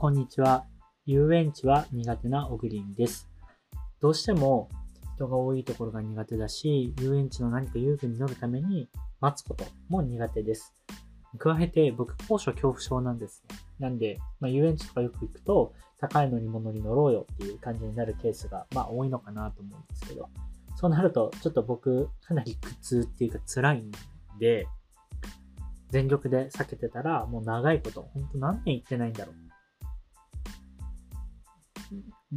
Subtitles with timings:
[0.00, 0.64] こんにちは。
[1.06, 3.28] 遊園地は苦手なオグリンです。
[4.00, 4.68] どうしても
[5.16, 8.88] 人が多いところが苦手だし、遊園地の何か遊具に乗るために
[9.20, 10.72] 待つことも苦手です。
[11.36, 13.56] 加えて僕高所恐怖症なんですね。
[13.80, 20.28] なんで、まあ、遊園地とかよく行くと高い乗り物に乗ろうよっていう感じになるケースがまあ多いのかなと思うんですけど、
[20.76, 23.90] そうなるとちょっと僕かなり苦痛っていうか辛いん
[24.38, 24.68] で、
[25.90, 29.34] 全力で避けてたら、もう長いこと、ほんと何年行ってないんだろう。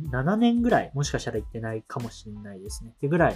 [0.09, 2.91] 7年ぐらい、もしかしたら行ってないかもしれないですね。
[2.95, 3.35] ってぐらい、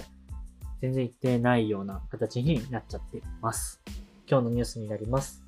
[0.80, 3.82] 全然行ってないような形になっちゃってます。
[4.28, 5.44] 今日のニュースになります。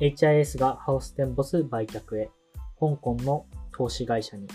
[0.00, 2.30] HIS がハウステンボス売却へ、
[2.78, 4.46] 香港の投資会社に、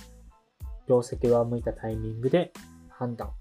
[0.88, 2.52] 業績は向いたタイミングで
[2.90, 3.32] 判断。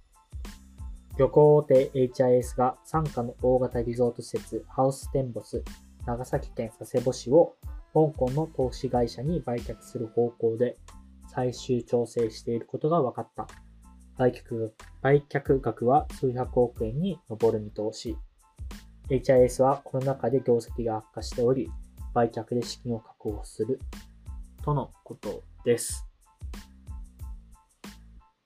[1.21, 5.63] 旅行大手 HIS が傘下の大型リゾート施設ハウステンボス
[6.07, 7.57] 長崎県佐世保市を
[7.93, 10.79] 香港の投資会社に売却する方向で
[11.33, 13.47] 最終調整していることが分かった。
[14.17, 18.17] 売却売却額は数百億円に上る見通し。
[19.09, 21.71] HIS はコロナ禍で業績が悪化しており、
[22.15, 23.81] 売却で資金を確保する
[24.63, 26.07] とのことです。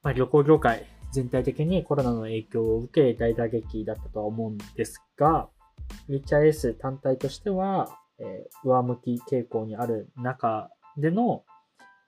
[0.02, 5.48] まあ、旅行業界、全体的にコロナの影響を受け大打撃だったとは思うんですが、
[6.08, 11.44] HIS 単体としては、えー、上向き傾向にある中での、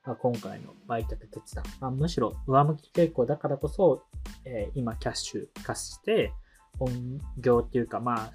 [0.06, 4.04] まあ、今回の売却決断、まあ、むしろ上向き傾向だからこそ、
[4.44, 6.32] えー、今キャッシュ化して、
[6.78, 6.90] 本
[7.38, 8.30] 業っていうか、ま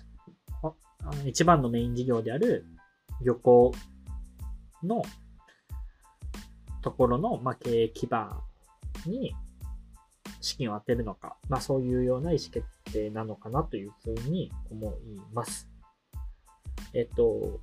[0.63, 0.75] あ、
[1.25, 2.65] 一番のメイン事業である
[3.23, 3.71] 旅行
[4.83, 5.03] の
[6.81, 8.41] ところの、まあ、経営基盤
[9.05, 9.35] に
[10.41, 15.69] 資金を当てるのか、まあそういうような意思決定なのかなというふうに思います。
[16.93, 17.59] えっと、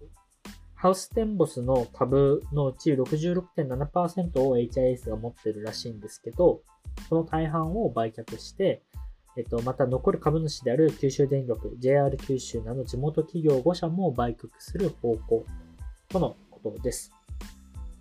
[0.78, 6.62] ハウステンボスの株のうち66.7%を HIS が持ってるらしいんですけど、
[7.08, 8.84] その大半を売却して、
[9.36, 15.44] えっと、また残る株主である九州電力、JR 九州など地元企業5社も売却する方向
[16.08, 17.10] とのことです。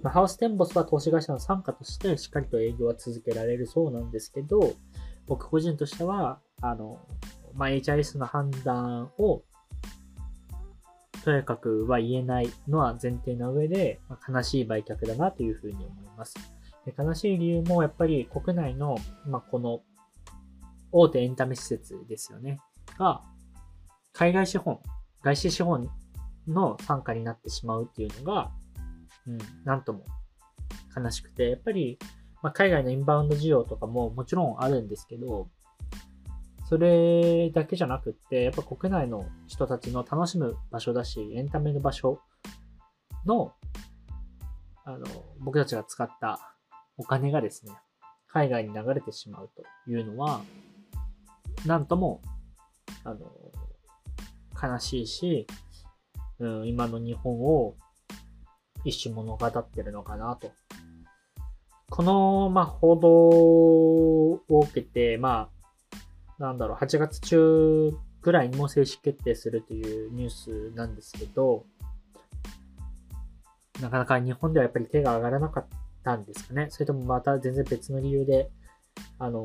[0.04, 4.76] まあ、ハウステンボスは投資会社の傘下としてしっかりと営業は続けられるそうなんですけど、
[5.26, 7.00] 僕個人としては、あの、
[7.56, 9.42] まあ、HIS の判断を
[11.28, 16.36] とやかくは言えないのは前提な上で、まあ、悲しい売却だなというふうに思います。
[16.86, 18.96] で悲しい理由もやっぱり国内の、
[19.26, 19.82] まあ、この
[20.94, 22.62] 大手エンタメ施設ですよね。
[22.98, 23.24] が、
[24.14, 24.80] 海外資本、
[25.22, 25.90] 外資資本
[26.48, 28.52] の参加になってしまうっていうのが、
[29.28, 30.06] うん、なんとも
[30.96, 32.00] 悲しくて、やっぱり、
[32.42, 35.50] まあ、海外のインバウンド需要とかももちろんあるんですけど、
[36.68, 42.20] それだけじゃなくって、やっぱ国内の人たちの楽しむ場所だし、エンタメの場所
[43.26, 43.54] の、
[44.84, 45.06] あの、
[45.40, 46.54] 僕たちが使った
[46.98, 47.72] お金がですね、
[48.28, 50.42] 海外に流れてしまうというのは、
[51.66, 52.22] なんとも、
[53.06, 53.20] あの、
[54.62, 55.48] 悲しいし、
[56.40, 57.76] うん、今の日本を
[58.84, 60.52] 一種物語ってるのかなと。
[61.90, 65.57] この、まあ、報道を受けて、まあ、
[66.40, 71.66] なんだろう、8月中ぐらいにも正式決定するというニュースなんですけど、
[73.82, 75.66] なかなか日本ではやっぱり手が上がらなかっ
[76.04, 76.68] たんですかね。
[76.70, 78.50] それともまた全然別の理由で、
[79.20, 79.40] あの、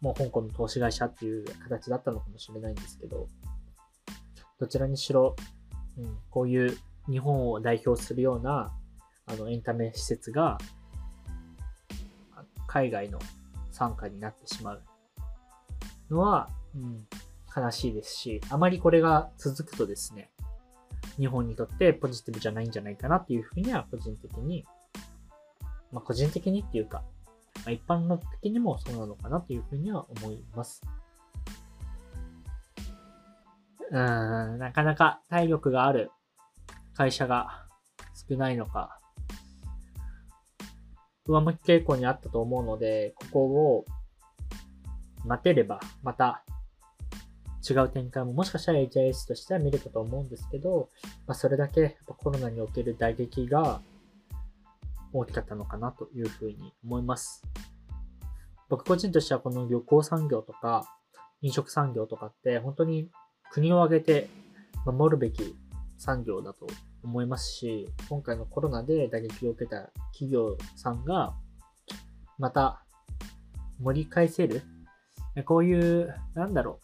[0.00, 3.28] もう香港の投資会社っていう形だったのかもしれないんですけど、
[4.58, 5.36] どちらにしろ、
[5.98, 6.76] うん、こういう
[7.08, 8.72] 日本を代表するような
[9.26, 10.58] あのエンタメ施設が
[12.66, 13.18] 海外の
[13.70, 14.82] 傘下になってしまう
[16.10, 17.06] のは、うん、
[17.56, 20.30] 悲しいですし、あまりこれが続くとですね、
[21.18, 24.64] 日本にとってポジティブじゃないんじゃないかなっていうふうには個人的に、
[25.92, 27.02] まあ個人的にっていうか、
[27.64, 30.82] まあ、一般の的にもそうなのかなというふうには思います。
[33.90, 36.10] うん、なかなか体力がある
[36.94, 37.66] 会社が
[38.28, 38.98] 少ないのか、
[41.26, 43.84] 上向き傾向にあったと思うので、ここを
[45.26, 46.44] 待てれば、また
[47.68, 50.88] 違う展開ももしかしたら HIS としては見れたと思うんですけど、
[51.26, 53.80] まあ、それだけやっぱコロナにおける打撃が
[55.12, 57.42] 大きかったのかなというふうに思います。
[58.68, 60.86] 僕個人としてはこの旅行産業とか
[61.40, 63.10] 飲食産業とかって本当に
[63.50, 64.28] 国を挙げて
[64.84, 65.56] 守るべき
[65.98, 66.66] 産業だと
[67.02, 71.34] 思いますし、今回のコロナで打撃を受けた企業さんが、
[72.38, 72.84] また
[73.80, 74.62] 盛り返せる
[75.44, 76.80] こういう、なんだろ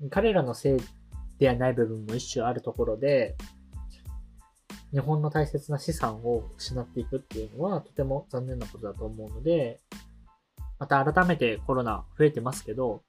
[0.00, 0.10] う。
[0.10, 0.80] 彼らのせい
[1.38, 3.36] ではない部分も一種あるところで、
[4.92, 9.80] 日本の大切な資産を失っていくっていうのはとても残念なことだと思うので、
[10.78, 13.02] また改めてコロナ増えてますけど、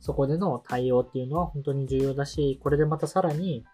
[0.00, 3.66] そこでの対応っていうのは本当に重要だし、これでまたさらに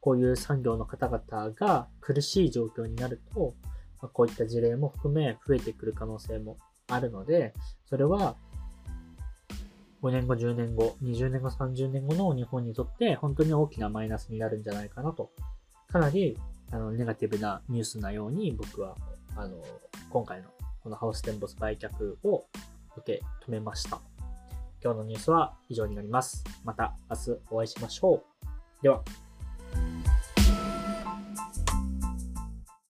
[0.00, 3.54] こういう産業の方々が苦しい状況になると、
[4.00, 6.56] まこういった事例も含め増えてくる可能性も
[6.88, 7.52] あるので、
[7.84, 8.36] それは
[10.04, 15.30] 5年後、10年後、20年後、30年後の日本にとって本当に大きなマイナスになるんじゃないかなと、
[15.88, 16.38] かなり
[16.70, 18.96] あのネガティブなニュースなように僕は
[19.34, 19.56] あの
[20.10, 20.48] 今回の
[20.82, 21.88] このハウステンボス売却
[22.22, 22.44] を
[22.98, 23.98] 受け止めました。
[24.82, 26.44] 今日のニュースは以上になります。
[26.64, 28.22] また明日お会いしましょ
[28.80, 28.82] う。
[28.82, 29.02] では。